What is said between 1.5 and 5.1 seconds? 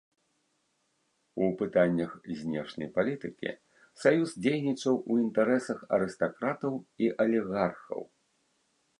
пытаннях знешняй палітыкі саюз дзейнічаў